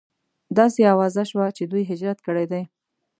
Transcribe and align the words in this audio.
داسې 0.57 0.81
اوازه 0.93 1.23
شوه 1.31 1.45
چې 1.57 1.63
دوی 1.71 1.83
هجرت 1.91 2.19
کړی 2.25 2.45
دی. 2.51 2.63